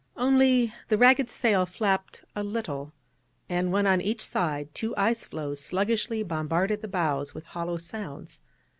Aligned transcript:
Only, 0.17 0.73
the 0.87 0.97
ragged 0.97 1.29
sail 1.29 1.67
flapped 1.67 2.25
a 2.35 2.41
little, 2.43 2.91
and 3.47 3.71
one 3.71 3.85
on 3.85 4.01
each 4.01 4.25
side 4.25 4.73
two 4.73 4.95
ice 4.97 5.25
floes 5.25 5.61
sluggishly 5.61 6.23
bombarded 6.23 6.81
the 6.81 6.87
bows, 6.87 7.35
with 7.35 7.45
hollow 7.45 7.77
sounds. 7.77 8.41